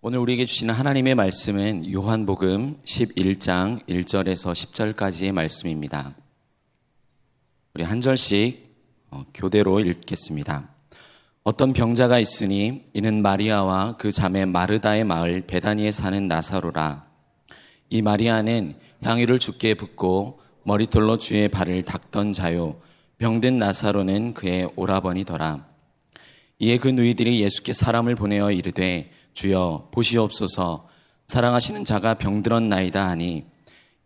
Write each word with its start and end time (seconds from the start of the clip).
오늘 0.00 0.20
우리에게 0.20 0.44
주시는 0.44 0.72
하나님의 0.74 1.16
말씀은 1.16 1.92
요한복음 1.92 2.82
11장 2.84 3.84
1절에서 3.88 4.52
10절까지의 4.52 5.32
말씀입니다. 5.32 6.14
우리 7.74 7.82
한 7.82 8.00
절씩 8.00 8.76
어, 9.10 9.26
교대로 9.34 9.80
읽겠습니다. 9.80 10.70
어떤 11.42 11.72
병자가 11.72 12.20
있으니 12.20 12.84
이는 12.94 13.22
마리아와 13.22 13.96
그 13.96 14.12
자매 14.12 14.44
마르다의 14.44 15.02
마을 15.02 15.40
베다니에 15.40 15.90
사는 15.90 16.28
나사로라. 16.28 17.04
이 17.90 18.00
마리아는 18.00 18.74
향유를 19.02 19.40
죽게 19.40 19.74
붓고 19.74 20.38
머리털로 20.62 21.18
주의 21.18 21.48
발을 21.48 21.82
닦던 21.82 22.34
자요. 22.34 22.80
병든 23.18 23.58
나사로는 23.58 24.34
그의 24.34 24.70
오라버니더라. 24.76 25.66
이에 26.60 26.78
그 26.78 26.86
누이들이 26.86 27.40
예수께 27.40 27.72
사람을 27.72 28.14
보내어 28.14 28.52
이르되 28.52 29.17
주여 29.38 29.90
보시옵소서 29.92 30.88
사랑하시는 31.28 31.84
자가 31.84 32.14
병들었나이다 32.14 33.06
하니 33.08 33.44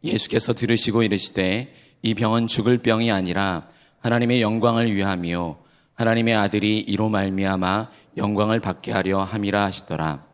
예수께서 0.05 0.53
들으시고 0.53 1.05
이르시되 1.05 1.73
이 2.03 2.15
병은 2.15 2.49
죽을 2.49 2.77
병이 2.77 3.11
아니라 3.11 3.67
하나님의 4.01 4.43
영광을 4.43 4.95
위함이요 4.95 5.57
하나님의 5.95 6.35
아들이 6.35 6.81
이로 6.81 7.09
말미암아 7.09 7.91
영광을 8.19 8.61
받게 8.61 8.93
하려 8.93 9.23
함이라 9.23 9.65
하시더라. 9.65 10.27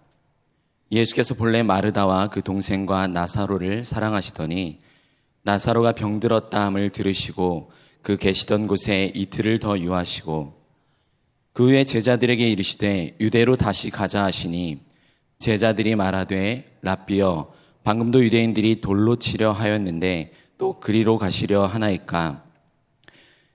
예수께서 0.90 1.34
본래 1.34 1.62
마르다와 1.62 2.30
그 2.30 2.42
동생과 2.42 3.06
나사로를 3.06 3.84
사랑하시더니 3.84 4.80
나사로가 5.42 5.92
병들었다 5.92 6.64
함을 6.64 6.90
들으시고 6.90 7.70
그 8.02 8.16
계시던 8.16 8.66
곳에 8.66 9.12
이틀을 9.14 9.60
더 9.60 9.78
유하시고 9.78 10.54
그 11.52 11.68
후에 11.68 11.84
제자들에게 11.84 12.50
이르시되 12.50 13.16
유대로 13.20 13.56
다시 13.56 13.90
가자 13.90 14.24
하시니 14.24 14.87
제자들이 15.38 15.94
말하되 15.94 16.78
라비어 16.82 17.52
방금도 17.84 18.24
유대인들이 18.24 18.80
돌로 18.80 19.16
치려 19.16 19.52
하였는데 19.52 20.32
또 20.58 20.80
그리로 20.80 21.18
가시려 21.18 21.66
하나이까 21.66 22.44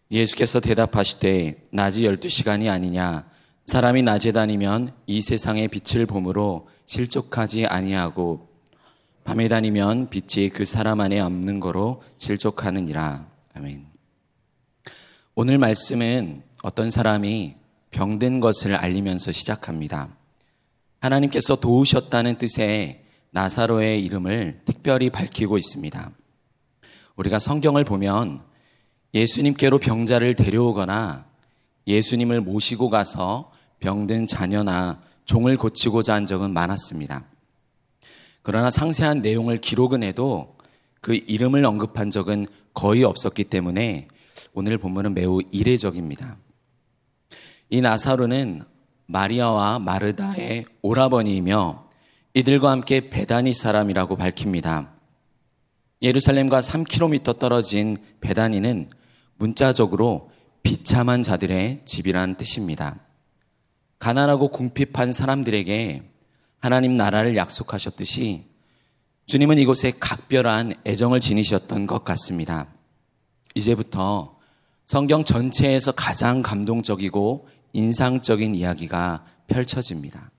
예수께서 0.09 0.59
대답하시되 0.59 1.67
낮이 1.72 2.06
열두 2.06 2.30
시간이 2.30 2.70
아니냐 2.70 3.26
사람이 3.66 4.02
낮에 4.02 4.31
다니면 4.31 4.92
이 5.08 5.22
세상의 5.22 5.67
빛을 5.67 6.06
봄으로 6.06 6.67
실족하지 6.86 7.66
아니하고 7.66 8.48
밤에 9.23 9.48
다니면 9.48 10.09
빛이 10.09 10.50
그 10.50 10.66
사람 10.66 11.00
안에 11.00 11.20
없는 11.20 11.59
거로 11.59 12.02
실족하느니라 12.17 13.28
아멘. 13.56 13.86
오늘 15.36 15.58
말씀은 15.58 16.44
어떤 16.61 16.92
사람이 16.92 17.56
병든 17.92 18.39
것을 18.39 18.76
알리면서 18.76 19.31
시작합니다. 19.31 20.16
하나님께서 21.04 21.58
도우셨다는 21.58 22.38
뜻의 22.38 23.04
나사로의 23.32 24.04
이름을 24.06 24.62
특별히 24.64 25.10
밝히고 25.10 25.58
있습니다. 25.58 26.12
우리가 27.18 27.40
성경을 27.40 27.84
보면 27.84 28.42
예수님께로 29.14 29.80
병자를 29.80 30.36
데려오거나 30.36 31.26
예수님을 31.88 32.40
모시고 32.40 32.90
가서 32.90 33.52
병든 33.80 34.28
자녀나 34.28 35.02
종을 35.26 35.58
고치고자 35.58 36.14
한 36.14 36.26
적은 36.26 36.54
많았습니다. 36.54 37.26
그러나 38.42 38.70
상세한 38.70 39.22
내용을 39.22 39.58
기록은 39.58 40.04
해도 40.04 40.58
그 41.02 41.16
이름을 41.16 41.66
언급한 41.66 42.12
적은 42.12 42.48
거의 42.73 43.04
없었기 43.04 43.45
때문에 43.45 44.08
오늘 44.54 44.78
본문은 44.78 45.14
매우 45.14 45.42
이례적입니다. 45.52 46.38
이 47.70 47.82
나사로는 47.82 48.64
마리아와 49.06 49.80
마르다의 49.80 50.66
오라버니이며 50.82 51.90
이들과 52.34 52.72
함께 52.72 53.10
베다니 53.10 53.54
사람이라고 53.54 54.16
밝힙니다. 54.16 54.92
예루살렘과 56.02 56.60
3km 56.60 57.40
떨어진 57.40 57.98
베다니는 58.22 58.90
문자적으로 59.38 60.32
비참한 60.64 61.22
자들의 61.22 61.82
집이란 61.86 62.36
뜻입니다. 62.36 63.00
가난하고 64.00 64.50
궁핍한 64.50 65.14
사람들에게 65.14 66.04
하나님 66.60 66.95
나라를 66.95 67.36
약속하셨듯이 67.36 68.45
주님은 69.26 69.58
이곳에 69.58 69.92
각별한 70.00 70.73
애정을 70.86 71.20
지니셨던 71.20 71.88
것 71.88 72.04
같습니다. 72.04 72.67
이제부터 73.56 74.38
성경 74.86 75.23
전체에서 75.23 75.94
가장 75.94 76.42
감동적이고 76.42 77.48
인상적인 77.73 78.56
이야기가 78.56 79.26
펼쳐집니다. 79.48 80.32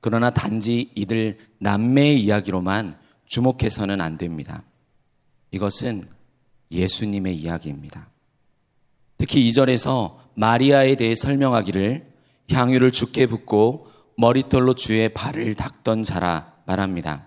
그러나 0.00 0.30
단지 0.30 0.90
이들 0.94 1.38
남매의 1.58 2.22
이야기로만 2.22 2.98
주목해서는 3.26 4.00
안 4.00 4.18
됩니다. 4.18 4.62
이것은 5.50 6.08
예수님의 6.70 7.36
이야기입니다. 7.36 8.08
특히 9.16 9.48
2절에서 9.48 10.16
마리아에 10.34 10.96
대해 10.96 11.14
설명하기를 11.14 12.12
향유를 12.50 12.92
죽게 12.92 13.26
붓고 13.26 13.88
머리털로 14.16 14.74
주의 14.74 15.12
발을 15.12 15.54
닦던 15.54 16.02
자라 16.02 16.54
말합니다. 16.66 17.26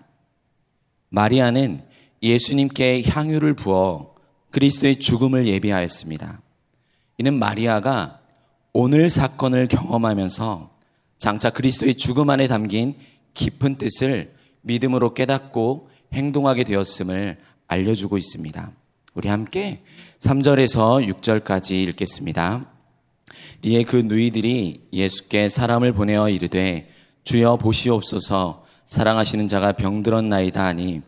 마리아는 1.08 1.82
예수님께 2.22 3.02
향유를 3.06 3.54
부어 3.54 4.14
그리스도의 4.50 5.00
죽음을 5.00 5.46
예비하였습니다. 5.46 6.42
이는 7.18 7.38
마리아가 7.38 8.20
오늘 8.78 9.08
사건을 9.08 9.68
경험하면서 9.68 10.68
장차 11.16 11.48
그리스도의 11.48 11.94
죽음 11.94 12.28
안에 12.28 12.46
담긴 12.46 12.94
깊은 13.32 13.76
뜻을 13.76 14.34
믿음으로 14.60 15.14
깨닫고 15.14 15.88
행동하게 16.12 16.64
되었음을 16.64 17.38
알려주고 17.68 18.18
있습니다. 18.18 18.72
우리 19.14 19.28
함께 19.30 19.80
3절에서 20.20 21.10
6절까지 21.10 21.88
읽겠습니다. 21.88 22.70
이에 23.64 23.82
그 23.82 23.96
누이들이 23.96 24.88
예수께 24.92 25.48
사람을 25.48 25.94
보내어 25.94 26.28
이르되 26.28 26.88
주여 27.24 27.56
보시옵소서 27.56 28.66
사랑하시는 28.90 29.48
자가 29.48 29.72
병들었나이다 29.72 30.62
하니 30.62 31.00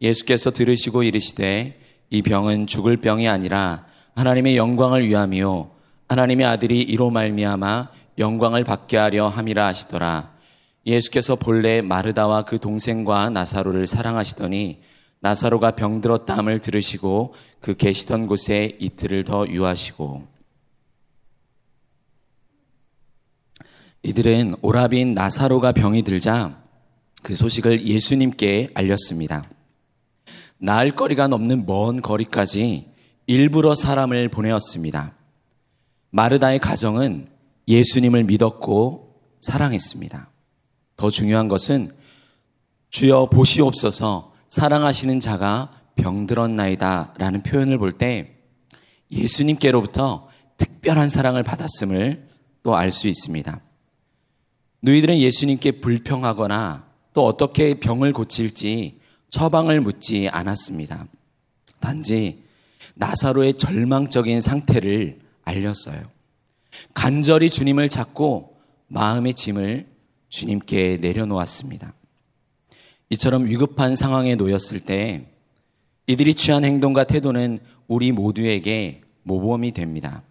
예수께서 0.00 0.50
들으시고 0.50 1.02
이르시되 1.02 1.78
이 2.08 2.22
병은 2.22 2.66
죽을 2.66 2.96
병이 2.96 3.28
아니라 3.28 3.84
하나님의 4.14 4.56
영광을 4.56 5.06
위함이요 5.06 5.81
하나님의 6.08 6.46
아들이 6.46 6.82
이로 6.82 7.10
말미암아 7.10 7.90
영광을 8.18 8.64
받게 8.64 8.96
하려 8.96 9.28
함이라 9.28 9.66
하시더라. 9.66 10.32
예수께서 10.84 11.36
본래 11.36 11.80
마르다와 11.80 12.44
그 12.44 12.58
동생과 12.58 13.30
나사로를 13.30 13.86
사랑하시더니 13.86 14.80
나사로가 15.20 15.72
병들었다 15.72 16.36
함을 16.36 16.58
들으시고 16.58 17.34
그 17.60 17.76
계시던 17.76 18.26
곳에 18.26 18.76
이틀을 18.80 19.24
더 19.24 19.46
유하시고 19.46 20.26
이들은 24.02 24.56
오라빈 24.62 25.14
나사로가 25.14 25.70
병이 25.70 26.02
들자 26.02 26.60
그 27.22 27.36
소식을 27.36 27.86
예수님께 27.86 28.70
알렸습니다. 28.74 29.48
나을 30.58 30.90
거리가 30.90 31.28
넘는 31.28 31.66
먼 31.66 32.02
거리까지 32.02 32.90
일부러 33.26 33.76
사람을 33.76 34.28
보내었습니다. 34.28 35.14
마르다의 36.12 36.58
가정은 36.58 37.26
예수님을 37.66 38.24
믿었고 38.24 39.20
사랑했습니다. 39.40 40.30
더 40.96 41.10
중요한 41.10 41.48
것은 41.48 41.92
주여 42.90 43.26
보시옵소서 43.26 44.32
사랑하시는 44.50 45.18
자가 45.20 45.72
병들었나이다 45.96 47.14
라는 47.18 47.42
표현을 47.42 47.78
볼 47.78 47.96
때 47.98 48.36
예수님께로부터 49.10 50.28
특별한 50.58 51.08
사랑을 51.08 51.42
받았음을 51.42 52.28
또 52.62 52.76
알 52.76 52.92
수 52.92 53.08
있습니다. 53.08 53.60
너희들은 54.80 55.18
예수님께 55.18 55.80
불평하거나 55.80 56.86
또 57.14 57.26
어떻게 57.26 57.74
병을 57.80 58.12
고칠지 58.12 59.00
처방을 59.30 59.80
묻지 59.80 60.28
않았습니다. 60.28 61.06
단지 61.80 62.44
나사로의 62.94 63.54
절망적인 63.54 64.40
상태를 64.40 65.21
알렸어요. 65.44 66.02
간절히 66.94 67.50
주님을 67.50 67.88
찾고 67.88 68.56
마음의 68.88 69.34
짐을 69.34 69.86
주님께 70.28 70.98
내려놓았습니다. 71.00 71.94
이처럼 73.10 73.44
위급한 73.44 73.96
상황에 73.96 74.34
놓였을 74.36 74.80
때 74.80 75.26
이들이 76.06 76.34
취한 76.34 76.64
행동과 76.64 77.04
태도는 77.04 77.58
우리 77.86 78.12
모두에게 78.12 79.02
모범이 79.22 79.72
됩니다. 79.72 80.22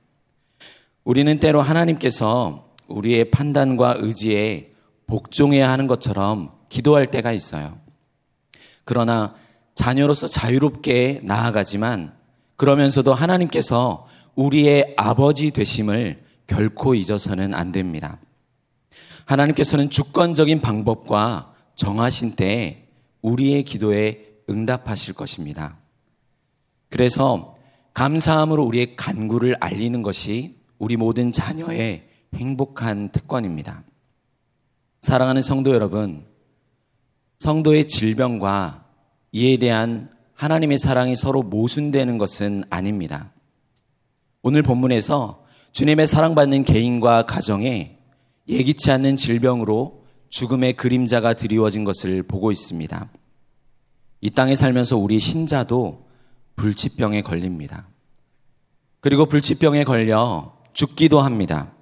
우리는 1.03 1.39
때로 1.39 1.61
하나님께서 1.61 2.71
우리의 2.87 3.31
판단과 3.31 3.95
의지에 3.99 4.71
복종해야 5.07 5.69
하는 5.69 5.87
것처럼 5.87 6.51
기도할 6.69 7.11
때가 7.11 7.31
있어요. 7.31 7.77
그러나 8.83 9.35
자녀로서 9.75 10.27
자유롭게 10.27 11.21
나아가지만 11.23 12.13
그러면서도 12.55 13.13
하나님께서 13.13 14.07
우리의 14.35 14.93
아버지 14.97 15.51
되심을 15.51 16.23
결코 16.47 16.95
잊어서는 16.95 17.53
안 17.53 17.71
됩니다. 17.71 18.19
하나님께서는 19.25 19.89
주권적인 19.89 20.61
방법과 20.61 21.53
정하신 21.75 22.35
때에 22.35 22.87
우리의 23.21 23.63
기도에 23.63 24.25
응답하실 24.49 25.13
것입니다. 25.13 25.77
그래서 26.89 27.55
감사함으로 27.93 28.63
우리의 28.65 28.95
간구를 28.95 29.55
알리는 29.59 30.01
것이 30.01 30.57
우리 30.77 30.97
모든 30.97 31.31
자녀의 31.31 32.09
행복한 32.35 33.09
특권입니다. 33.09 33.83
사랑하는 35.01 35.41
성도 35.41 35.73
여러분, 35.73 36.25
성도의 37.39 37.87
질병과 37.87 38.85
이에 39.31 39.57
대한 39.57 40.09
하나님의 40.35 40.77
사랑이 40.77 41.15
서로 41.15 41.43
모순되는 41.43 42.17
것은 42.17 42.63
아닙니다. 42.69 43.31
오늘 44.43 44.63
본문에서 44.63 45.43
주님의 45.71 46.07
사랑받는 46.07 46.65
개인과 46.65 47.27
가정에 47.27 47.97
예기치 48.47 48.91
않는 48.91 49.15
질병으로 49.15 50.03
죽음의 50.29 50.73
그림자가 50.73 51.33
드리워진 51.33 51.83
것을 51.83 52.23
보고 52.23 52.51
있습니다. 52.51 53.09
이 54.21 54.29
땅에 54.31 54.55
살면서 54.55 54.97
우리 54.97 55.19
신자도 55.19 56.07
불치병에 56.55 57.21
걸립니다. 57.21 57.87
그리고 58.99 59.27
불치병에 59.27 59.83
걸려 59.83 60.57
죽기도 60.73 61.21
합니다. 61.21 61.73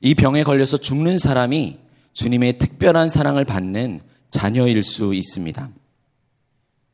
이 0.00 0.14
병에 0.14 0.44
걸려서 0.44 0.76
죽는 0.76 1.18
사람이 1.18 1.78
주님의 2.12 2.58
특별한 2.58 3.08
사랑을 3.08 3.44
받는 3.44 4.00
자녀일 4.30 4.82
수 4.82 5.14
있습니다. 5.14 5.70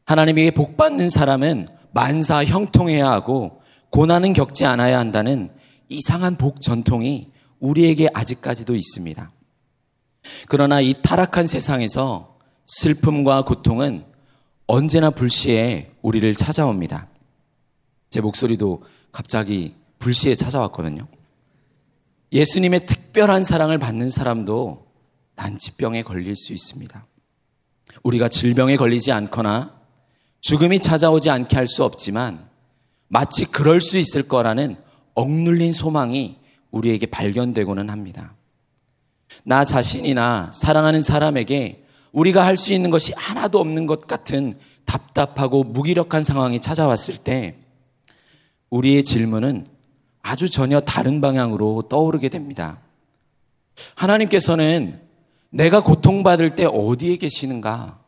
하나님에게 0.07 0.53
복 0.53 0.77
받는 0.77 1.11
사람은 1.11 1.69
만사 1.93 2.45
형통해야 2.45 3.11
하고 3.11 3.60
고난은 3.91 4.33
겪지 4.33 4.65
않아야 4.65 4.99
한다는 4.99 5.51
이상한 5.89 6.37
복 6.37 6.61
전통이 6.61 7.31
우리에게 7.59 8.09
아직까지도 8.15 8.75
있습니다. 8.75 9.31
그러나 10.49 10.81
이 10.81 10.95
타락한 11.03 11.47
세상에서 11.47 12.39
슬픔과 12.67 13.45
고통은 13.45 14.05
언제나 14.67 15.11
불시에 15.11 15.93
우리를 16.03 16.33
찾아옵니다. 16.35 17.09
제 18.11 18.21
목소리도 18.21 18.85
갑자기 19.13 19.75
불시에 19.99 20.35
찾아왔거든요. 20.35 21.07
예수님의 22.33 22.87
특별한 22.87 23.43
사랑을 23.45 23.79
받는 23.79 24.11
사람도 24.11 24.87
난치병에 25.35 26.03
걸릴 26.03 26.37
수 26.37 26.53
있습니다. 26.53 27.07
우리가 28.05 28.29
질병에 28.29 28.77
걸리지 28.77 29.11
않거나 29.11 29.81
죽음이 30.41 30.79
찾아오지 30.79 31.31
않게 31.31 31.57
할 31.57 31.67
수 31.67 31.85
없지만 31.85 32.50
마치 33.13 33.45
그럴 33.45 33.81
수 33.81 33.99
있을 33.99 34.23
거라는 34.23 34.77
억눌린 35.15 35.73
소망이 35.73 36.39
우리에게 36.71 37.07
발견되고는 37.07 37.91
합니다. 37.91 38.35
나 39.45 39.65
자신이나 39.65 40.51
사랑하는 40.53 41.03
사람에게 41.03 41.85
우리가 42.13 42.47
할 42.47 42.57
수 42.57 42.73
있는 42.73 42.91
것이 42.91 43.13
하나도 43.17 43.59
없는 43.59 43.87
것 43.87 44.07
같은 44.07 44.55
답답하고 44.85 45.65
무기력한 45.65 46.23
상황이 46.23 46.61
찾아왔을 46.61 47.17
때 47.19 47.57
우리의 48.71 49.05
질문은 49.05 49.67
아주 50.23 50.49
전혀 50.49 50.81
다른 50.81 51.21
방향으로 51.21 51.83
떠오르게 51.89 52.29
됩니다. 52.29 52.79
하나님께서는 53.97 55.01
내가 55.51 55.83
고통받을 55.83 56.55
때 56.55 56.65
어디에 56.65 57.17
계시는가? 57.17 57.99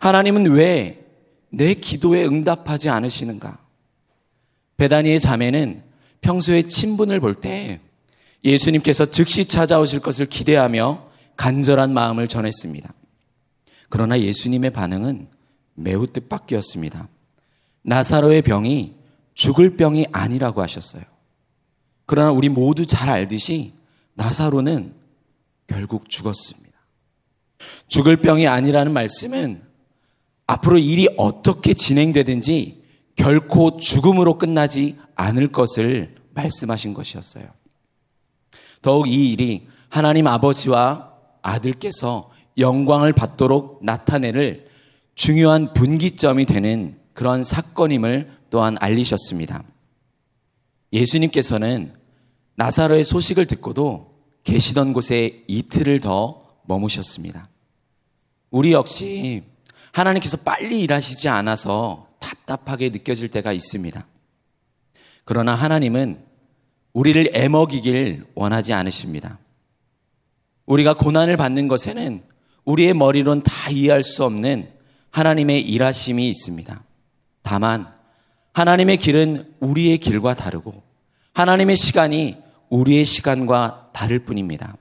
하나님은 0.00 0.52
왜 0.52 1.02
내 1.54 1.74
기도에 1.74 2.24
응답하지 2.24 2.88
않으시는가? 2.88 3.58
베다니의 4.76 5.20
자매는 5.20 5.82
평소에 6.20 6.62
친분을 6.62 7.20
볼 7.20 7.34
때 7.34 7.80
예수님께서 8.44 9.06
즉시 9.06 9.44
찾아오실 9.46 10.00
것을 10.00 10.26
기대하며 10.26 11.10
간절한 11.36 11.92
마음을 11.94 12.28
전했습니다. 12.28 12.92
그러나 13.88 14.18
예수님의 14.18 14.70
반응은 14.70 15.28
매우 15.74 16.06
뜻밖이었습니다. 16.06 17.08
나사로의 17.82 18.42
병이 18.42 18.94
죽을 19.34 19.76
병이 19.76 20.06
아니라고 20.12 20.60
하셨어요. 20.62 21.02
그러나 22.06 22.30
우리 22.30 22.48
모두 22.48 22.84
잘 22.84 23.08
알듯이 23.08 23.74
나사로는 24.14 24.94
결국 25.66 26.10
죽었습니다. 26.10 26.72
죽을 27.86 28.16
병이 28.16 28.46
아니라는 28.46 28.92
말씀은 28.92 29.62
앞으로 30.46 30.78
일이 30.78 31.08
어떻게 31.16 31.74
진행되든지 31.74 32.81
결코 33.16 33.76
죽음으로 33.76 34.38
끝나지 34.38 34.98
않을 35.14 35.48
것을 35.48 36.14
말씀하신 36.34 36.94
것이었어요. 36.94 37.46
더욱 38.80 39.08
이 39.08 39.30
일이 39.32 39.68
하나님 39.88 40.26
아버지와 40.26 41.12
아들께서 41.42 42.30
영광을 42.58 43.12
받도록 43.12 43.84
나타내를 43.84 44.66
중요한 45.14 45.72
분기점이 45.74 46.46
되는 46.46 46.98
그런 47.12 47.44
사건임을 47.44 48.30
또한 48.50 48.76
알리셨습니다. 48.80 49.62
예수님께서는 50.92 51.94
나사로의 52.56 53.04
소식을 53.04 53.46
듣고도 53.46 54.12
계시던 54.44 54.92
곳에 54.92 55.44
이틀을 55.46 56.00
더 56.00 56.42
머무셨습니다. 56.64 57.48
우리 58.50 58.72
역시 58.72 59.42
하나님께서 59.92 60.38
빨리 60.38 60.80
일하시지 60.80 61.28
않아서 61.28 62.08
답답하게 62.22 62.88
느껴질 62.90 63.28
때가 63.28 63.52
있습니다. 63.52 64.06
그러나 65.24 65.54
하나님은 65.54 66.24
우리를 66.92 67.30
애먹이길 67.34 68.24
원하지 68.34 68.72
않으십니다. 68.72 69.38
우리가 70.66 70.94
고난을 70.94 71.36
받는 71.36 71.68
것에는 71.68 72.22
우리의 72.64 72.94
머리론 72.94 73.42
다 73.42 73.70
이해할 73.70 74.02
수 74.04 74.24
없는 74.24 74.70
하나님의 75.10 75.62
일하심이 75.62 76.28
있습니다. 76.28 76.82
다만 77.42 77.92
하나님의 78.52 78.98
길은 78.98 79.54
우리의 79.60 79.98
길과 79.98 80.34
다르고 80.34 80.82
하나님의 81.34 81.76
시간이 81.76 82.36
우리의 82.70 83.04
시간과 83.04 83.90
다를 83.92 84.20
뿐입니다. 84.20 84.76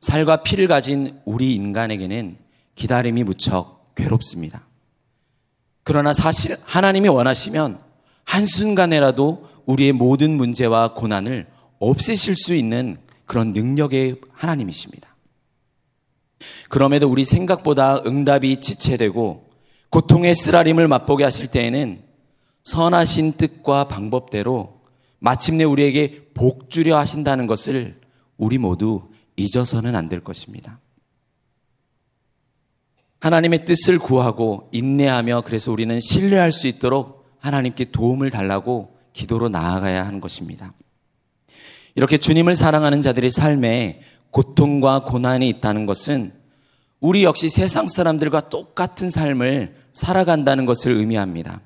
살과 0.00 0.42
피를 0.42 0.68
가진 0.68 1.20
우리 1.24 1.54
인간에게는 1.54 2.36
기다림이 2.74 3.24
무척 3.24 3.94
괴롭습니다. 3.94 4.65
그러나 5.86 6.12
사실 6.12 6.56
하나님이 6.64 7.06
원하시면 7.06 7.78
한순간에라도 8.24 9.48
우리의 9.66 9.92
모든 9.92 10.32
문제와 10.36 10.94
고난을 10.94 11.46
없애실 11.78 12.34
수 12.34 12.56
있는 12.56 12.96
그런 13.24 13.52
능력의 13.52 14.20
하나님이십니다. 14.32 15.14
그럼에도 16.68 17.08
우리 17.08 17.24
생각보다 17.24 18.02
응답이 18.04 18.60
지체되고 18.60 19.48
고통의 19.90 20.34
쓰라림을 20.34 20.88
맛보게 20.88 21.22
하실 21.22 21.46
때에는 21.46 22.02
선하신 22.64 23.34
뜻과 23.34 23.86
방법대로 23.86 24.80
마침내 25.20 25.62
우리에게 25.62 26.30
복 26.34 26.68
주려 26.68 26.98
하신다는 26.98 27.46
것을 27.46 28.00
우리 28.36 28.58
모두 28.58 29.08
잊어서는 29.36 29.94
안 29.94 30.08
될 30.08 30.18
것입니다. 30.18 30.80
하나님의 33.26 33.64
뜻을 33.64 33.98
구하고 33.98 34.68
인내하며 34.70 35.42
그래서 35.44 35.72
우리는 35.72 35.98
신뢰할 35.98 36.52
수 36.52 36.68
있도록 36.68 37.26
하나님께 37.40 37.86
도움을 37.86 38.30
달라고 38.30 38.96
기도로 39.12 39.48
나아가야 39.48 40.06
하는 40.06 40.20
것입니다. 40.20 40.72
이렇게 41.96 42.18
주님을 42.18 42.54
사랑하는 42.54 43.02
자들의 43.02 43.30
삶에 43.30 44.00
고통과 44.30 45.02
고난이 45.02 45.48
있다는 45.48 45.86
것은 45.86 46.34
우리 47.00 47.24
역시 47.24 47.48
세상 47.48 47.88
사람들과 47.88 48.48
똑같은 48.48 49.10
삶을 49.10 49.74
살아간다는 49.92 50.64
것을 50.64 50.92
의미합니다. 50.92 51.62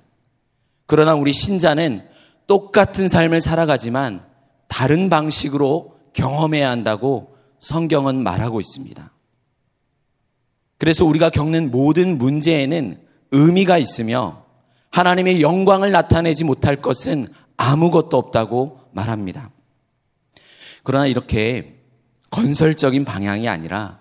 그러나 0.87 1.14
우리 1.14 1.35
신자는 1.35 2.02
똑같은 2.47 3.09
삶을 3.09 3.43
살아가지만 3.43 4.23
다른 4.67 5.11
방식으로 5.11 5.95
경험해야 6.14 6.71
한다고 6.71 7.37
성경은 7.61 8.23
말하고 8.23 8.61
있습니다. 8.61 9.12
그래서 10.80 11.04
우리가 11.04 11.28
겪는 11.28 11.70
모든 11.70 12.16
문제에는 12.16 12.99
의미가 13.32 13.76
있으며 13.76 14.46
하나님의 14.90 15.42
영광을 15.42 15.92
나타내지 15.92 16.44
못할 16.44 16.76
것은 16.76 17.28
아무것도 17.58 18.16
없다고 18.16 18.80
말합니다. 18.92 19.50
그러나 20.82 21.06
이렇게 21.06 21.82
건설적인 22.30 23.04
방향이 23.04 23.46
아니라 23.46 24.00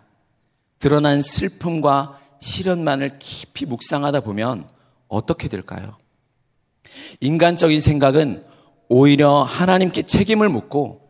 드러난 0.79 1.21
슬픔과 1.21 2.17
시련만을 2.39 3.19
깊이 3.19 3.65
묵상하다 3.65 4.21
보면 4.21 4.65
어떻게 5.09 5.49
될까요? 5.49 5.97
인간적인 7.19 7.81
생각은 7.81 8.45
오히려 8.87 9.43
하나님께 9.43 10.03
책임을 10.03 10.47
묻고 10.47 11.09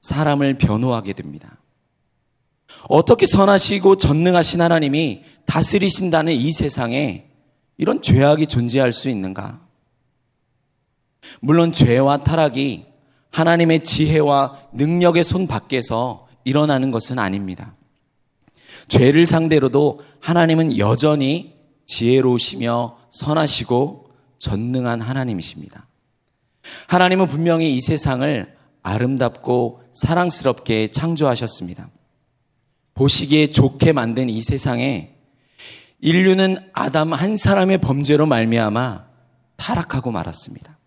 사람을 0.00 0.58
변호하게 0.58 1.12
됩니다. 1.12 1.60
어떻게 2.88 3.26
선하시고 3.26 3.96
전능하신 3.96 4.60
하나님이 4.60 5.22
다스리신다는 5.46 6.32
이 6.32 6.52
세상에 6.52 7.26
이런 7.76 8.02
죄악이 8.02 8.46
존재할 8.46 8.92
수 8.92 9.08
있는가? 9.08 9.60
물론 11.40 11.72
죄와 11.72 12.18
타락이 12.18 12.86
하나님의 13.30 13.84
지혜와 13.84 14.68
능력의 14.72 15.24
손 15.24 15.46
밖에서 15.46 16.28
일어나는 16.44 16.90
것은 16.90 17.18
아닙니다. 17.18 17.74
죄를 18.88 19.26
상대로도 19.26 20.00
하나님은 20.20 20.78
여전히 20.78 21.54
지혜로우시며 21.86 22.98
선하시고 23.10 24.10
전능한 24.38 25.00
하나님이십니다. 25.00 25.88
하나님은 26.86 27.26
분명히 27.26 27.74
이 27.74 27.80
세상을 27.80 28.54
아름답고 28.82 29.82
사랑스럽게 29.94 30.90
창조하셨습니다. 30.90 31.88
보시기에 32.94 33.50
좋게 33.50 33.92
만든 33.92 34.28
이 34.28 34.40
세상에 34.40 35.14
인류는 36.00 36.58
아담 36.72 37.12
한 37.12 37.36
사람의 37.36 37.78
범죄로 37.78 38.26
말미암아 38.26 39.06
타락하고 39.56 40.10
말았습니다. 40.10 40.78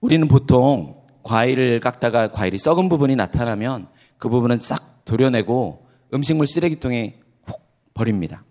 우리는 0.00 0.26
보통 0.28 0.96
과일을 1.22 1.80
깎다가 1.80 2.28
과일이 2.28 2.58
썩은 2.58 2.88
부분이 2.88 3.16
나타나면 3.16 3.88
그 4.16 4.28
부분은 4.28 4.60
싹 4.60 5.04
도려내고 5.04 5.86
음식물 6.14 6.46
쓰레기통에 6.46 7.18
훅 7.44 7.60
버립니다. 7.94 8.44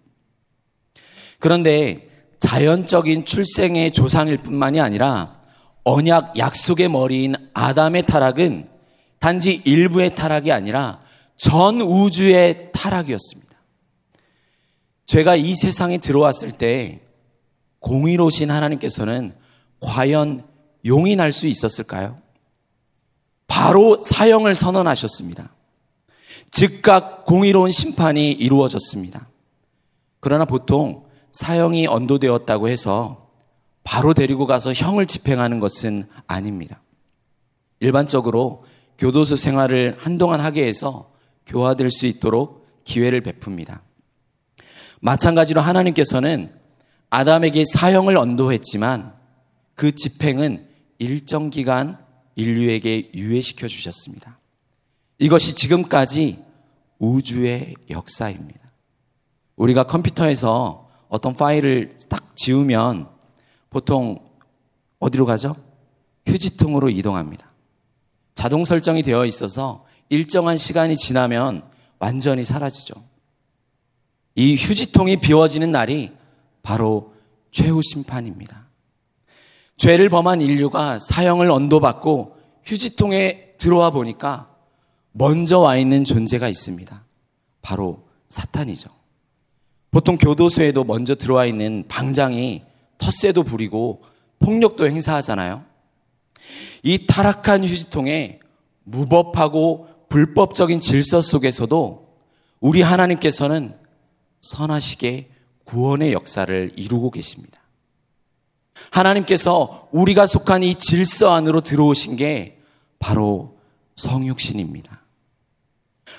그런데 1.39 2.07
자연적인 2.39 3.25
출생의 3.25 3.91
조상일 3.91 4.37
뿐만이 4.37 4.79
아니라 4.79 5.41
언약 5.83 6.37
약속의 6.37 6.89
머리인 6.89 7.35
아담의 7.53 8.05
타락은 8.05 8.69
단지 9.19 9.61
일부의 9.65 10.15
타락이 10.15 10.51
아니라 10.51 11.01
전 11.37 11.81
우주의 11.81 12.69
타락이었습니다. 12.73 13.47
죄가 15.05 15.35
이 15.35 15.53
세상에 15.55 15.99
들어왔을 15.99 16.51
때 16.51 17.01
공의로우신 17.79 18.51
하나님께서는 18.51 19.33
과연 19.79 20.45
용인할 20.85 21.31
수 21.31 21.47
있었을까요? 21.47 22.19
바로 23.47 23.97
사형을 23.97 24.55
선언하셨습니다. 24.55 25.53
즉각 26.51 27.25
공의로운 27.25 27.71
심판이 27.71 28.31
이루어졌습니다. 28.31 29.29
그러나 30.19 30.45
보통 30.45 31.05
사형이 31.31 31.87
언도되었다고 31.87 32.67
해서 32.67 33.29
바로 33.83 34.13
데리고 34.13 34.47
가서 34.47 34.73
형을 34.73 35.05
집행하는 35.05 35.59
것은 35.59 36.07
아닙니다. 36.25 36.81
일반적으로 37.79 38.65
교도소 38.97 39.37
생활을 39.37 39.95
한동안 39.99 40.41
하게 40.41 40.65
해서 40.65 41.11
교화될 41.47 41.89
수 41.89 42.05
있도록 42.05 42.67
기회를 42.83 43.21
베풉니다. 43.21 43.81
마찬가지로 45.01 45.61
하나님께서는 45.61 46.53
아담에게 47.09 47.63
사형을 47.65 48.17
언도했지만 48.17 49.13
그 49.75 49.95
집행은 49.95 50.67
일정 50.99 51.49
기간 51.49 51.97
인류에게 52.35 53.11
유예시켜 53.13 53.67
주셨습니다. 53.67 54.39
이것이 55.19 55.55
지금까지 55.55 56.43
우주의 56.99 57.73
역사입니다. 57.89 58.59
우리가 59.55 59.83
컴퓨터에서 59.83 60.89
어떤 61.09 61.33
파일을 61.33 61.97
딱 62.09 62.35
지우면 62.35 63.07
보통 63.69 64.19
어디로 64.99 65.25
가죠? 65.25 65.55
휴지통으로 66.27 66.89
이동합니다. 66.89 67.51
자동 68.35 68.65
설정이 68.65 69.03
되어 69.03 69.25
있어서 69.25 69.86
일정한 70.09 70.57
시간이 70.57 70.95
지나면 70.95 71.63
완전히 71.99 72.43
사라지죠. 72.43 72.95
이 74.35 74.55
휴지통이 74.55 75.17
비워지는 75.17 75.71
날이 75.71 76.11
바로 76.61 77.13
최후 77.51 77.81
심판입니다. 77.81 78.67
죄를 79.77 80.09
범한 80.09 80.41
인류가 80.41 80.99
사형을 80.99 81.49
언도받고 81.49 82.37
휴지통에 82.65 83.53
들어와 83.57 83.89
보니까 83.89 84.53
먼저 85.11 85.59
와 85.59 85.77
있는 85.77 86.03
존재가 86.03 86.47
있습니다. 86.47 87.03
바로 87.61 88.07
사탄이죠. 88.29 88.89
보통 89.91 90.17
교도소에도 90.17 90.83
먼저 90.83 91.15
들어와 91.15 91.45
있는 91.45 91.85
방장이 91.87 92.63
텃세도 92.97 93.43
부리고 93.43 94.03
폭력도 94.39 94.87
행사하잖아요. 94.87 95.63
이 96.83 97.07
타락한 97.07 97.63
휴지통에 97.63 98.39
무법하고 98.83 99.87
불법적인 100.09 100.79
질서 100.79 101.21
속에서도 101.21 102.07
우리 102.59 102.81
하나님께서는 102.81 103.75
선하시게 104.41 105.29
구원의 105.65 106.13
역사를 106.13 106.71
이루고 106.75 107.11
계십니다. 107.11 107.59
하나님께서 108.91 109.89
우리가 109.91 110.25
속한 110.25 110.63
이 110.63 110.75
질서 110.75 111.33
안으로 111.33 111.61
들어오신 111.61 112.15
게 112.15 112.59
바로 112.99 113.57
성육신입니다. 113.95 115.01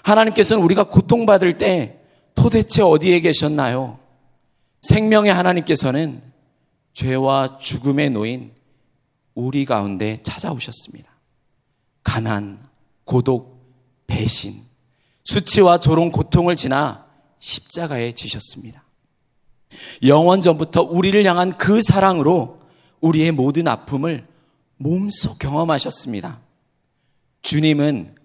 하나님께서는 0.02 0.62
우리가 0.62 0.84
고통받을 0.84 1.58
때 1.58 2.00
도대체 2.34 2.82
어디에 2.82 3.20
계셨나요? 3.20 3.98
생명의 4.82 5.32
하나님께서는 5.32 6.22
죄와 6.92 7.58
죽음에 7.58 8.08
놓인 8.08 8.52
우리 9.34 9.64
가운데 9.64 10.18
찾아오셨습니다. 10.22 11.10
가난, 12.02 12.58
고독, 13.04 13.57
배신, 14.08 14.64
수치와 15.22 15.78
조롱, 15.78 16.10
고통을 16.10 16.56
지나 16.56 17.06
십자가에 17.38 18.12
지셨습니다. 18.12 18.82
영원 20.04 20.42
전부터 20.42 20.82
우리를 20.82 21.24
향한 21.24 21.56
그 21.56 21.80
사랑으로 21.80 22.58
우리의 23.00 23.30
모든 23.30 23.68
아픔을 23.68 24.26
몸소 24.78 25.38
경험하셨습니다. 25.38 26.40
주님은 27.42 28.16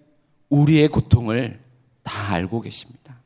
우리의 0.48 0.88
고통을 0.88 1.60
다 2.02 2.32
알고 2.32 2.60
계십니다. 2.62 3.20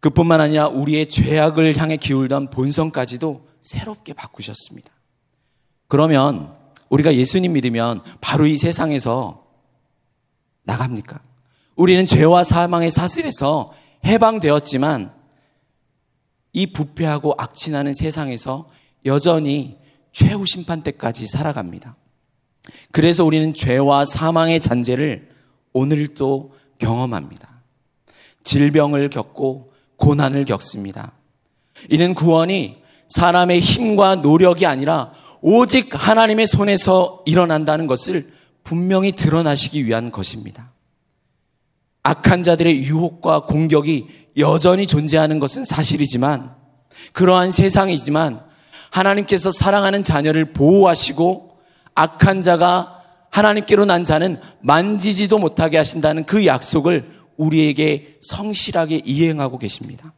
그뿐만 0.00 0.40
아니라 0.40 0.68
우리의 0.68 1.08
죄악을 1.08 1.76
향해 1.76 1.96
기울던 1.96 2.50
본성까지도 2.50 3.46
새롭게 3.62 4.12
바꾸셨습니다. 4.12 4.90
그러면 5.88 6.54
우리가 6.90 7.14
예수님 7.14 7.54
믿으면 7.54 8.00
바로 8.20 8.46
이 8.46 8.56
세상에서 8.56 9.43
나갑니까? 10.64 11.20
우리는 11.76 12.04
죄와 12.06 12.44
사망의 12.44 12.90
사슬에서 12.90 13.72
해방되었지만 14.04 15.12
이 16.52 16.66
부패하고 16.72 17.34
악취나는 17.36 17.94
세상에서 17.94 18.68
여전히 19.06 19.78
최후 20.12 20.46
심판 20.46 20.82
때까지 20.82 21.26
살아갑니다. 21.26 21.96
그래서 22.92 23.24
우리는 23.24 23.52
죄와 23.52 24.04
사망의 24.04 24.60
잔재를 24.60 25.30
오늘도 25.72 26.54
경험합니다. 26.78 27.62
질병을 28.44 29.10
겪고 29.10 29.72
고난을 29.96 30.44
겪습니다. 30.44 31.12
이는 31.90 32.14
구원이 32.14 32.82
사람의 33.08 33.60
힘과 33.60 34.16
노력이 34.16 34.66
아니라 34.66 35.12
오직 35.40 35.90
하나님의 35.92 36.46
손에서 36.46 37.22
일어난다는 37.26 37.86
것을 37.86 38.32
분명히 38.64 39.12
드러나시기 39.12 39.86
위한 39.86 40.10
것입니다. 40.10 40.72
악한 42.02 42.42
자들의 42.42 42.82
유혹과 42.84 43.46
공격이 43.46 44.08
여전히 44.38 44.86
존재하는 44.86 45.38
것은 45.38 45.64
사실이지만 45.64 46.54
그러한 47.12 47.52
세상이지만 47.52 48.44
하나님께서 48.90 49.50
사랑하는 49.50 50.02
자녀를 50.02 50.52
보호하시고 50.52 51.58
악한 51.94 52.42
자가 52.42 53.02
하나님께로 53.30 53.84
난 53.84 54.04
자는 54.04 54.40
만지지도 54.60 55.38
못하게 55.38 55.76
하신다는 55.76 56.24
그 56.24 56.46
약속을 56.46 57.10
우리에게 57.36 58.18
성실하게 58.22 59.02
이행하고 59.04 59.58
계십니다. 59.58 60.14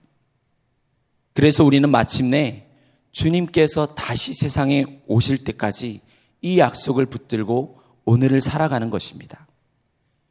그래서 1.33 1.65
우리는 1.65 1.89
마침내 1.89 2.67
주님께서 3.13 3.95
다시 3.95 4.35
세상에 4.35 4.85
오실 5.07 5.45
때까지 5.45 6.03
이 6.43 6.59
약속을 6.59 7.07
붙들고 7.07 7.81
오늘을 8.09 8.41
살아가는 8.41 8.89
것입니다. 8.89 9.49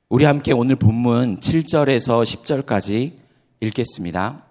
우리 0.07 0.23
함께 0.23 0.53
오늘 0.53 0.77
본문 0.77 1.41
7절에서 1.41 2.23
10절까지 2.23 3.11
읽겠습니다. 3.59 4.45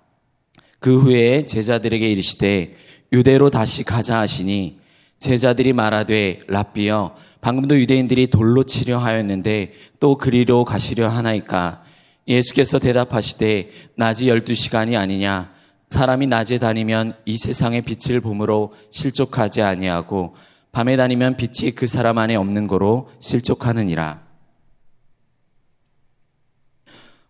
그 0.79 1.01
후에 1.01 1.47
제자들에게 1.47 2.07
이르시되 2.13 2.77
유대로 3.13 3.49
다시 3.49 3.83
가자 3.83 4.19
하시니 4.19 4.79
제자들이 5.19 5.73
말하되 5.73 6.41
랍비여 6.49 7.17
방금도 7.41 7.81
유대인들이 7.81 8.27
돌로 8.27 8.65
치려 8.65 8.99
하였는데 8.99 9.73
또 10.01 10.19
그리로 10.19 10.67
가시려 10.67 11.09
하나이까 11.09 11.83
예수께서 12.29 12.79
대답하시되 12.79 13.71
낮이 13.97 14.29
열두 14.29 14.55
시간이 14.55 14.99
아니냐 14.99 15.51
사람이 15.89 16.27
낮에 16.27 16.59
다니면 16.59 17.15
이 17.25 17.39
세상의 17.39 17.83
빛을 17.83 18.21
봄으로 18.21 18.75
실족하지 18.91 19.63
아니하고 19.63 20.35
밤에 20.75 20.97
다니면 20.97 21.37
빛이 21.37 21.71
그 21.71 21.87
사람 21.87 22.19
안에 22.19 22.35
없는 22.35 22.67
거로 22.67 23.09
실족하느니라. 23.21 24.25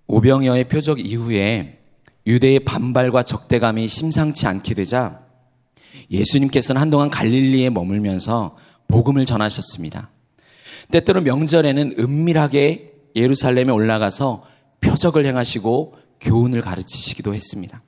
오병여의 0.07 0.65
표적 0.65 0.99
이후에 0.99 1.79
유대의 2.27 2.61
반발과 2.61 3.25
적대감이 3.25 3.87
심상치 3.87 4.47
않게 4.47 4.73
되자 4.73 5.27
예수님께서는 6.11 6.81
한동안 6.81 7.11
갈릴리에 7.11 7.69
머물면서 7.69 8.57
복음을 8.89 9.27
전하셨습니다. 9.27 10.11
때때로 10.91 11.21
명절에는 11.21 11.97
은밀하게 11.99 12.95
예루살렘에 13.15 13.71
올라가서 13.71 14.47
표적을 14.81 15.27
행하시고 15.27 15.99
교훈을 16.21 16.63
가르치시기도 16.63 17.35
했습니다. 17.35 17.83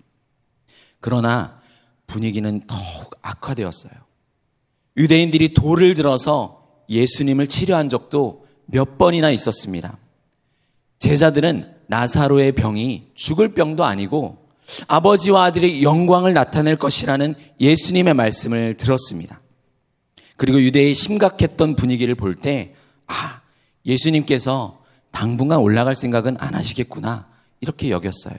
그러나 1.00 1.60
분위기는 2.06 2.60
더욱 2.66 3.16
악화되었어요. 3.22 4.05
유대인들이 4.96 5.54
돌을 5.54 5.94
들어서 5.94 6.62
예수님을 6.88 7.46
치료한 7.46 7.88
적도 7.88 8.46
몇 8.66 8.98
번이나 8.98 9.30
있었습니다. 9.30 9.98
제자들은 10.98 11.74
나사로의 11.88 12.52
병이 12.52 13.10
죽을 13.14 13.54
병도 13.54 13.84
아니고 13.84 14.46
아버지와 14.88 15.44
아들의 15.44 15.82
영광을 15.82 16.34
나타낼 16.34 16.76
것이라는 16.76 17.34
예수님의 17.60 18.14
말씀을 18.14 18.76
들었습니다. 18.76 19.40
그리고 20.36 20.60
유대의 20.60 20.94
심각했던 20.94 21.76
분위기를 21.76 22.14
볼 22.14 22.34
때, 22.34 22.74
아, 23.06 23.40
예수님께서 23.86 24.82
당분간 25.10 25.60
올라갈 25.60 25.94
생각은 25.94 26.36
안 26.40 26.54
하시겠구나. 26.54 27.28
이렇게 27.60 27.90
여겼어요. 27.90 28.36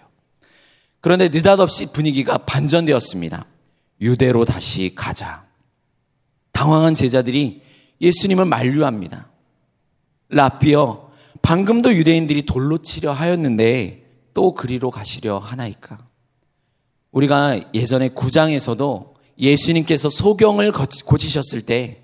그런데 1.01 1.29
느닷없이 1.29 1.91
분위기가 1.91 2.37
반전되었습니다. 2.37 3.45
유대로 4.01 4.45
다시 4.45 4.93
가자. 4.93 5.46
당황한 6.57 6.95
제자들이 6.95 7.61
예수님을 8.01 8.45
만류합니다. 8.45 9.29
라피어, 10.29 11.11
방금도 11.43 11.93
유대인들이 11.93 12.47
돌로 12.47 12.79
치려 12.79 13.11
하였는데 13.11 14.05
또 14.33 14.55
그리로 14.55 14.89
가시려 14.89 15.37
하나이까? 15.37 15.99
우리가 17.11 17.61
예전에 17.75 18.09
구장에서도 18.09 19.13
예수님께서 19.37 20.09
소경을 20.09 20.71
고치셨을 21.05 21.61
때 21.61 22.01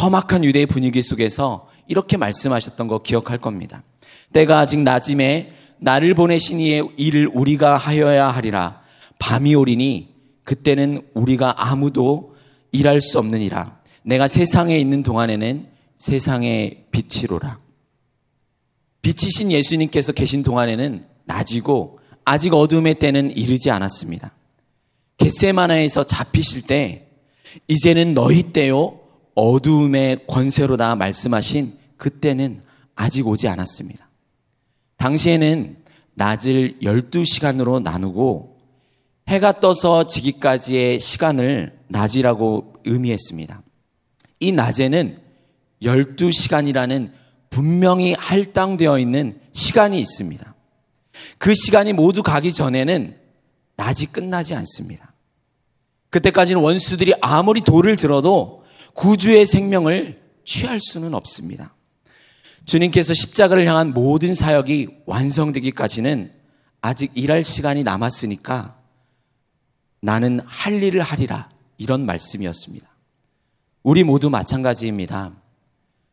험악한 0.00 0.42
유대의 0.42 0.64
분위기 0.66 1.02
속에서 1.02 1.68
이렇게 1.86 2.16
말씀하셨던 2.16 2.88
거 2.88 3.02
기억할 3.02 3.36
겁니다. 3.36 3.82
때가 4.32 4.60
아직 4.60 4.80
낮임에 4.80 5.52
나를 5.78 6.14
보내신 6.14 6.60
이의 6.60 6.88
일을 6.96 7.28
우리가 7.30 7.76
하여야 7.76 8.30
하리라. 8.30 8.80
밤이 9.18 9.54
오리니 9.54 10.14
그때는 10.44 11.02
우리가 11.12 11.56
아무도 11.58 12.34
일할 12.72 13.02
수 13.02 13.18
없느니라. 13.18 13.81
내가 14.02 14.28
세상에 14.28 14.78
있는 14.78 15.02
동안에는 15.02 15.68
세상의 15.96 16.86
빛이로라. 16.90 17.60
빛이신 19.02 19.50
예수님께서 19.50 20.12
계신 20.12 20.42
동안에는 20.42 21.04
낮이고 21.24 21.98
아직 22.24 22.54
어둠의 22.54 22.96
때는 22.96 23.36
이르지 23.36 23.70
않았습니다. 23.70 24.32
겟세마나에서 25.18 26.04
잡히실 26.04 26.62
때 26.62 27.08
이제는 27.68 28.14
너희 28.14 28.52
때요 28.52 28.98
어두움의 29.34 30.26
권세로다 30.26 30.96
말씀하신 30.96 31.78
그때는 31.96 32.62
아직 32.94 33.26
오지 33.26 33.48
않았습니다. 33.48 34.08
당시에는 34.96 35.76
낮을 36.14 36.78
12시간으로 36.82 37.82
나누고 37.82 38.58
해가 39.28 39.60
떠서 39.60 40.06
지기까지의 40.06 41.00
시간을 41.00 41.78
낮이라고 41.88 42.74
의미했습니다. 42.84 43.62
이 44.42 44.50
낮에는 44.50 45.18
12시간이라는 45.82 47.12
분명히 47.48 48.14
할당되어 48.14 48.98
있는 48.98 49.38
시간이 49.52 50.00
있습니다. 50.00 50.54
그 51.38 51.54
시간이 51.54 51.92
모두 51.92 52.24
가기 52.24 52.52
전에는 52.52 53.16
낮이 53.76 54.06
끝나지 54.06 54.54
않습니다. 54.56 55.14
그때까지는 56.10 56.60
원수들이 56.60 57.14
아무리 57.20 57.60
돌을 57.60 57.96
들어도 57.96 58.64
구주의 58.94 59.46
생명을 59.46 60.20
취할 60.44 60.80
수는 60.80 61.14
없습니다. 61.14 61.74
주님께서 62.64 63.14
십자가를 63.14 63.66
향한 63.66 63.92
모든 63.92 64.34
사역이 64.34 64.88
완성되기까지는 65.06 66.32
아직 66.80 67.12
일할 67.14 67.44
시간이 67.44 67.84
남았으니까 67.84 68.76
나는 70.00 70.40
할 70.46 70.82
일을 70.82 71.00
하리라. 71.00 71.48
이런 71.78 72.06
말씀이었습니다. 72.06 72.91
우리 73.82 74.04
모두 74.04 74.30
마찬가지입니다. 74.30 75.32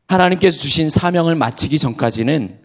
하나님께서 0.08 0.60
주신 0.60 0.90
사명을 0.90 1.36
마치기 1.36 1.78
전까지는 1.78 2.60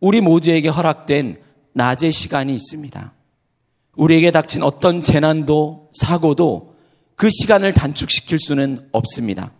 우리 0.00 0.20
모두에게 0.22 0.68
허락된 0.68 1.36
낮의 1.74 2.10
시간이 2.10 2.54
있습니다. 2.54 3.12
우리에게 3.96 4.30
닥친 4.30 4.62
어떤 4.62 5.02
재난도 5.02 5.90
사고도 5.92 6.74
그 7.16 7.28
시간을 7.28 7.74
단축시킬 7.74 8.38
수는 8.40 8.88
없습니다. 8.92 9.52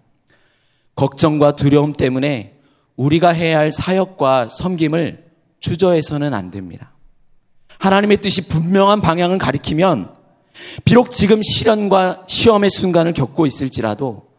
걱정과 0.94 1.56
두려움 1.56 1.92
때문에 1.92 2.58
우리가 2.96 3.30
해야 3.30 3.58
할 3.58 3.70
사역과 3.70 4.48
섬김을 4.48 5.30
주저해서는 5.60 6.32
안 6.32 6.50
됩니다. 6.50 6.94
하나님의 7.78 8.22
뜻이 8.22 8.48
분명한 8.48 9.02
방향을 9.02 9.36
가리키면 9.36 10.14
비록 10.84 11.10
지금 11.10 11.42
시련과 11.42 12.24
시험의 12.26 12.70
순간을 12.70 13.12
겪고 13.12 13.44
있을지라도 13.44 14.29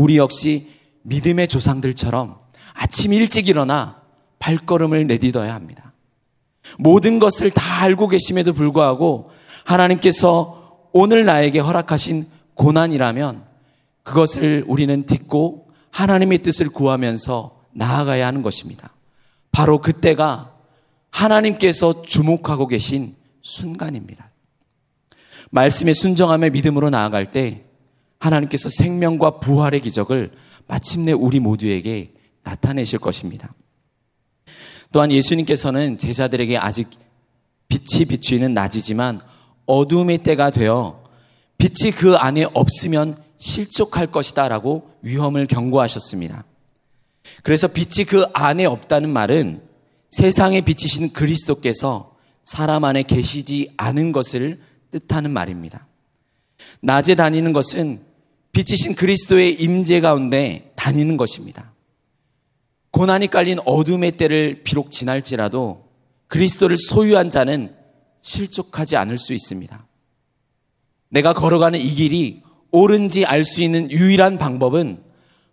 우리 0.00 0.16
역시 0.16 0.70
믿음의 1.02 1.48
조상들처럼 1.48 2.38
아침 2.72 3.12
일찍 3.12 3.48
일어나 3.48 4.00
발걸음을 4.38 5.06
내딛어야 5.06 5.54
합니다. 5.54 5.92
모든 6.78 7.18
것을 7.18 7.50
다 7.50 7.82
알고 7.82 8.08
계심에도 8.08 8.54
불구하고 8.54 9.30
하나님께서 9.64 10.88
오늘 10.92 11.26
나에게 11.26 11.58
허락하신 11.58 12.26
고난이라면 12.54 13.44
그것을 14.02 14.64
우리는 14.66 15.04
딛고 15.04 15.68
하나님의 15.90 16.38
뜻을 16.38 16.70
구하면서 16.70 17.60
나아가야 17.72 18.26
하는 18.26 18.40
것입니다. 18.40 18.94
바로 19.52 19.82
그때가 19.82 20.54
하나님께서 21.10 22.02
주목하고 22.02 22.68
계신 22.68 23.16
순간입니다. 23.42 24.30
말씀에 25.50 25.92
순정함의 25.92 26.50
믿음으로 26.50 26.88
나아갈 26.88 27.26
때 27.26 27.69
하나님께서 28.20 28.68
생명과 28.68 29.40
부활의 29.40 29.80
기적을 29.80 30.30
마침내 30.68 31.12
우리 31.12 31.40
모두에게 31.40 32.12
나타내실 32.44 33.00
것입니다. 33.00 33.52
또한 34.92 35.10
예수님께서는 35.10 35.98
제자들에게 35.98 36.56
아직 36.58 36.88
빛이 37.68 38.04
비추이는 38.06 38.54
낮이지만 38.54 39.20
어둠의 39.66 40.18
때가 40.18 40.50
되어 40.50 41.02
빛이 41.58 41.92
그 41.92 42.16
안에 42.16 42.46
없으면 42.54 43.16
실족할 43.38 44.08
것이다 44.08 44.48
라고 44.48 44.90
위험을 45.02 45.46
경고하셨습니다. 45.46 46.44
그래서 47.42 47.68
빛이 47.68 48.06
그 48.06 48.24
안에 48.32 48.64
없다는 48.64 49.10
말은 49.10 49.62
세상에 50.10 50.60
비치신 50.62 51.12
그리스도께서 51.12 52.16
사람 52.44 52.84
안에 52.84 53.04
계시지 53.04 53.72
않은 53.76 54.12
것을 54.12 54.60
뜻하는 54.90 55.30
말입니다. 55.30 55.86
낮에 56.80 57.14
다니는 57.14 57.52
것은 57.52 58.09
빛이신 58.52 58.94
그리스도의 58.94 59.54
임재 59.54 60.00
가운데 60.00 60.72
다니는 60.76 61.16
것입니다. 61.16 61.72
고난이 62.90 63.28
깔린 63.28 63.58
어둠의 63.64 64.12
때를 64.12 64.62
비록 64.64 64.90
지날지라도 64.90 65.88
그리스도를 66.26 66.76
소유한 66.78 67.30
자는 67.30 67.74
실족하지 68.20 68.96
않을 68.96 69.18
수 69.18 69.32
있습니다. 69.32 69.86
내가 71.08 71.32
걸어가는 71.32 71.80
이 71.80 71.88
길이 71.88 72.42
옳은지 72.70 73.26
알 73.26 73.44
수 73.44 73.62
있는 73.62 73.90
유일한 73.90 74.38
방법은 74.38 75.02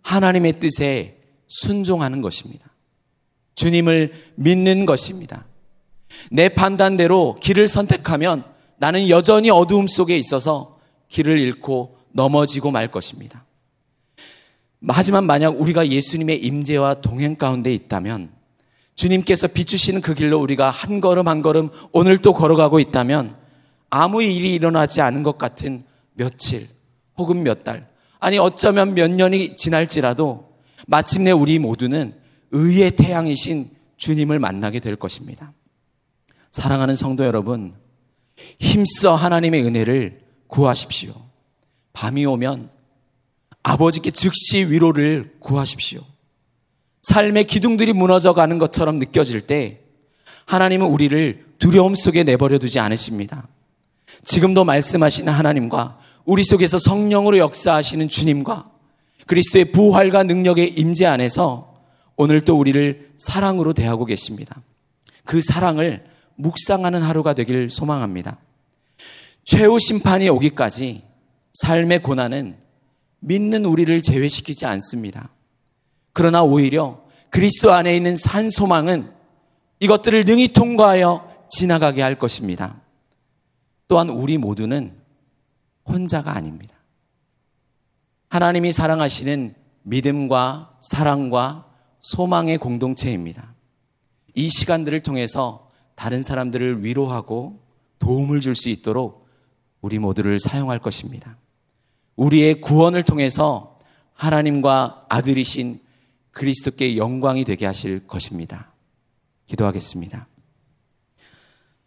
하나님의 0.02 0.60
뜻에 0.60 1.18
순종하는 1.48 2.20
것입니다. 2.20 2.70
주님을 3.54 4.12
믿는 4.36 4.86
것입니다. 4.86 5.46
내 6.30 6.48
판단대로 6.48 7.36
길을 7.40 7.66
선택하면 7.66 8.44
나는 8.78 9.08
여전히 9.08 9.50
어두움 9.50 9.88
속에 9.88 10.16
있어서 10.16 10.78
길을 11.08 11.38
잃고 11.40 11.97
넘어지고 12.12 12.70
말 12.70 12.90
것입니다. 12.90 13.44
하지만 14.88 15.24
만약 15.24 15.60
우리가 15.60 15.88
예수님의 15.88 16.44
임재와 16.44 17.00
동행 17.00 17.36
가운데 17.36 17.72
있다면 17.72 18.30
주님께서 18.94 19.48
비추시는 19.48 20.00
그 20.00 20.14
길로 20.14 20.40
우리가 20.40 20.70
한 20.70 21.00
걸음 21.00 21.28
한 21.28 21.42
걸음 21.42 21.70
오늘 21.92 22.18
또 22.18 22.32
걸어가고 22.32 22.80
있다면 22.80 23.36
아무 23.90 24.22
일이 24.22 24.54
일어나지 24.54 25.00
않은 25.00 25.22
것 25.22 25.38
같은 25.38 25.82
며칠 26.14 26.68
혹은 27.16 27.42
몇 27.42 27.64
달, 27.64 27.88
아니 28.20 28.38
어쩌면 28.38 28.94
몇 28.94 29.10
년이 29.10 29.56
지날지라도 29.56 30.48
마침내 30.86 31.30
우리 31.30 31.58
모두는 31.58 32.14
의의 32.50 32.92
태양이신 32.92 33.70
주님을 33.96 34.38
만나게 34.38 34.80
될 34.80 34.96
것입니다. 34.96 35.52
사랑하는 36.50 36.96
성도 36.96 37.24
여러분, 37.24 37.74
힘써 38.58 39.14
하나님의 39.14 39.64
은혜를 39.64 40.22
구하십시오. 40.46 41.12
밤이 41.98 42.24
오면 42.26 42.70
아버지께 43.64 44.12
즉시 44.12 44.58
위로를 44.70 45.34
구하십시오. 45.40 46.00
삶의 47.02 47.48
기둥들이 47.48 47.92
무너져 47.92 48.34
가는 48.34 48.56
것처럼 48.58 48.98
느껴질 48.98 49.40
때 49.40 49.80
하나님은 50.46 50.86
우리를 50.86 51.44
두려움 51.58 51.96
속에 51.96 52.22
내버려 52.22 52.58
두지 52.58 52.78
않으십니다. 52.78 53.48
지금도 54.24 54.64
말씀하시는 54.64 55.32
하나님과 55.32 55.98
우리 56.24 56.44
속에서 56.44 56.78
성령으로 56.78 57.38
역사하시는 57.38 58.08
주님과 58.08 58.70
그리스도의 59.26 59.72
부활과 59.72 60.22
능력의 60.22 60.78
임재 60.78 61.04
안에서 61.04 61.82
오늘 62.14 62.42
또 62.42 62.56
우리를 62.56 63.10
사랑으로 63.18 63.72
대하고 63.72 64.04
계십니다. 64.04 64.62
그 65.24 65.40
사랑을 65.40 66.04
묵상하는 66.36 67.02
하루가 67.02 67.34
되길 67.34 67.72
소망합니다. 67.72 68.38
최후 69.44 69.80
심판이 69.80 70.28
오기까지 70.28 71.07
삶의 71.62 72.02
고난은 72.02 72.56
믿는 73.20 73.64
우리를 73.64 74.02
제외시키지 74.02 74.66
않습니다. 74.66 75.30
그러나 76.12 76.42
오히려 76.42 77.02
그리스도 77.30 77.72
안에 77.72 77.96
있는 77.96 78.16
산 78.16 78.50
소망은 78.50 79.10
이것들을 79.80 80.24
능히 80.24 80.52
통과하여 80.52 81.46
지나가게 81.50 82.02
할 82.02 82.18
것입니다. 82.18 82.80
또한 83.86 84.10
우리 84.10 84.38
모두는 84.38 84.96
혼자가 85.86 86.34
아닙니다. 86.36 86.74
하나님이 88.28 88.72
사랑하시는 88.72 89.54
믿음과 89.82 90.78
사랑과 90.80 91.66
소망의 92.00 92.58
공동체입니다. 92.58 93.54
이 94.34 94.48
시간들을 94.48 95.00
통해서 95.00 95.70
다른 95.94 96.22
사람들을 96.22 96.84
위로하고 96.84 97.60
도움을 97.98 98.40
줄 98.40 98.54
수 98.54 98.68
있도록 98.68 99.26
우리 99.80 99.98
모두를 99.98 100.38
사용할 100.38 100.78
것입니다. 100.78 101.36
우리의 102.18 102.60
구원을 102.60 103.04
통해서 103.04 103.78
하나님과 104.12 105.06
아들이신 105.08 105.80
그리스도께 106.32 106.96
영광이 106.96 107.44
되게 107.44 107.64
하실 107.64 108.06
것입니다. 108.08 108.72
기도하겠습니다. 109.46 110.26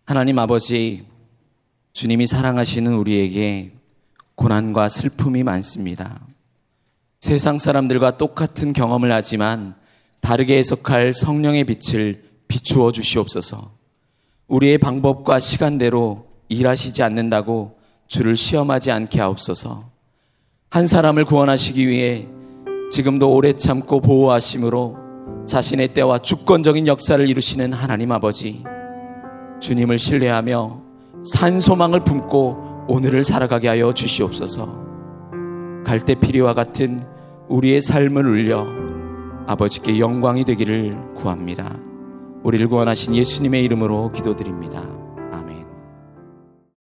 하나님 0.06 0.40
아버지, 0.40 1.06
주님이 1.92 2.28
사랑하시는 2.28 2.94
우리에게 2.94 3.74
고난과 4.36 4.88
슬픔이 4.88 5.44
많습니다. 5.44 6.22
세상 7.20 7.58
사람들과 7.58 8.18
똑같은 8.18 8.72
경험을 8.72 9.12
하지만 9.12 9.76
다르게 10.22 10.58
해석할 10.58 11.14
성령의 11.14 11.66
빛을 11.66 12.24
비추어 12.48 12.94
주시옵소서. 12.94 13.74
우리의 14.48 14.78
방법과 14.78 15.40
시간대로 15.40 16.28
일하시지 16.48 17.04
않는다고 17.04 17.78
주를 18.08 18.38
시험하지 18.38 18.92
않게 18.92 19.20
하옵소서. 19.20 19.91
한 20.72 20.88
사람을 20.88 21.26
구원하시기 21.26 21.86
위해 21.86 22.30
지금도 22.92 23.34
오래 23.34 23.52
참고 23.52 24.00
보호하심으로 24.00 24.96
자신의 25.46 25.90
때와 25.90 26.20
주권적인 26.20 26.88
역사를 26.88 27.28
이루시는 27.28 27.74
하나님 27.74 28.14
아버지. 28.14 28.64
주님을 29.60 30.00
신뢰하며 30.00 30.82
산 31.26 31.60
소망을 31.60 32.06
품고 32.06 32.86
오늘을 32.88 33.26
살아가게 33.26 33.68
하여 33.68 33.92
주시옵소서. 33.92 34.86
갈대피리와 35.84 36.54
같은 36.54 37.02
우리의 37.50 37.82
삶을 37.82 38.26
울려 38.26 38.66
아버지께 39.48 40.00
영광이 40.00 40.46
되기를 40.46 41.16
구합니다. 41.16 41.76
우리를 42.44 42.66
구원하신 42.70 43.14
예수님의 43.14 43.66
이름으로 43.66 44.14
기도드립니다. 44.14 45.01